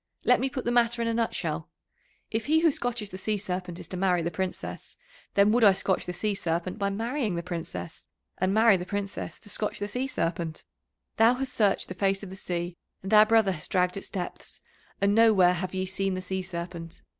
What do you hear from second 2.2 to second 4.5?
If he who scotches the Sea Serpent is to marry the